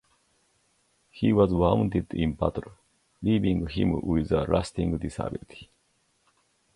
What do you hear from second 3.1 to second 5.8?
leaving him with a lasting disability.